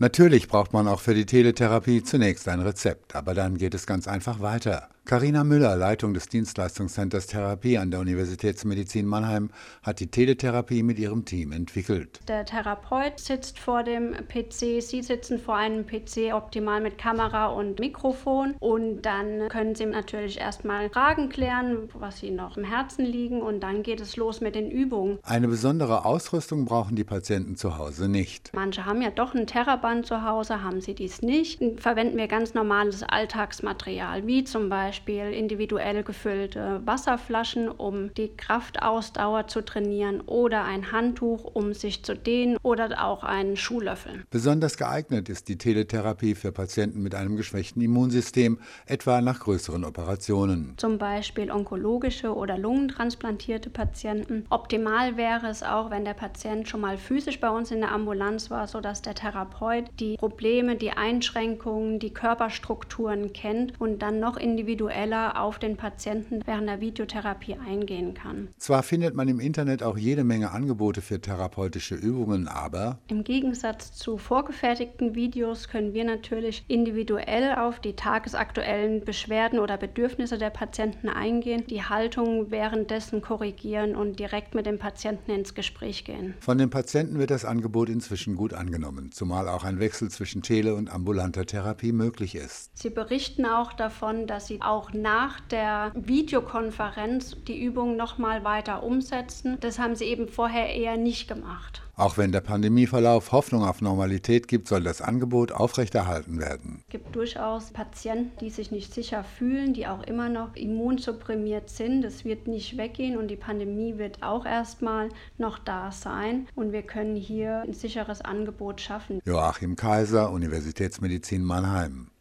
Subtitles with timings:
[0.00, 4.06] Natürlich braucht man auch für die Teletherapie zunächst ein Rezept, aber dann geht es ganz
[4.06, 4.88] einfach weiter.
[5.08, 9.48] Carina Müller, Leitung des Dienstleistungscenters Therapie an der Universitätsmedizin Mannheim,
[9.82, 12.20] hat die Teletherapie mit ihrem Team entwickelt.
[12.28, 17.80] Der Therapeut sitzt vor dem PC, Sie sitzen vor einem PC, optimal mit Kamera und
[17.80, 18.54] Mikrofon.
[18.60, 23.40] Und dann können Sie natürlich erstmal Fragen klären, was Ihnen noch im Herzen liegen.
[23.40, 25.20] Und dann geht es los mit den Übungen.
[25.22, 28.50] Eine besondere Ausrüstung brauchen die Patienten zu Hause nicht.
[28.52, 31.62] Manche haben ja doch ein Theraband zu Hause, haben sie dies nicht.
[31.78, 39.46] Verwenden wir ganz normales Alltagsmaterial, wie zum Beispiel Beispiel individuell gefüllte Wasserflaschen, um die Kraftausdauer
[39.46, 44.24] zu trainieren oder ein Handtuch, um sich zu dehnen oder auch einen Schuhlöffel.
[44.30, 50.74] Besonders geeignet ist die Teletherapie für Patienten mit einem geschwächten Immunsystem, etwa nach größeren Operationen.
[50.78, 54.46] Zum Beispiel onkologische oder lungentransplantierte Patienten.
[54.50, 58.50] Optimal wäre es auch, wenn der Patient schon mal physisch bei uns in der Ambulanz
[58.50, 64.87] war, sodass der Therapeut die Probleme, die Einschränkungen, die Körperstrukturen kennt und dann noch individuell
[64.88, 68.48] individueller auf den Patienten während der Videotherapie eingehen kann.
[68.58, 73.92] Zwar findet man im Internet auch jede Menge Angebote für therapeutische Übungen, aber im Gegensatz
[73.92, 81.08] zu vorgefertigten Videos können wir natürlich individuell auf die tagesaktuellen Beschwerden oder Bedürfnisse der Patienten
[81.08, 86.34] eingehen, die Haltung währenddessen korrigieren und direkt mit dem Patienten ins Gespräch gehen.
[86.40, 90.74] Von den Patienten wird das Angebot inzwischen gut angenommen, zumal auch ein Wechsel zwischen tele-
[90.74, 92.70] und ambulanter Therapie möglich ist.
[92.74, 98.44] Sie berichten auch davon, dass sie auch auch nach der Videokonferenz die Übung noch mal
[98.44, 99.58] weiter umsetzen.
[99.60, 101.82] Das haben sie eben vorher eher nicht gemacht.
[101.96, 106.84] Auch wenn der Pandemieverlauf Hoffnung auf Normalität gibt, soll das Angebot aufrechterhalten werden.
[106.86, 112.02] Es gibt durchaus Patienten, die sich nicht sicher fühlen, die auch immer noch immunsupprimiert sind.
[112.02, 116.46] Das wird nicht weggehen und die Pandemie wird auch erstmal noch da sein.
[116.54, 119.20] Und wir können hier ein sicheres Angebot schaffen.
[119.24, 122.12] Joachim Kaiser, Universitätsmedizin Mannheim.